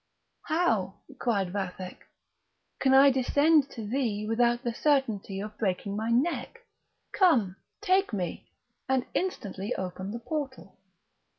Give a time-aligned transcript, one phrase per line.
[0.45, 2.07] "How," cried Vathek,
[2.79, 6.61] "can I descend to thee without the certainty of breaking my neck?
[7.13, 8.49] come, take me,
[8.89, 10.79] and instantly open the portal."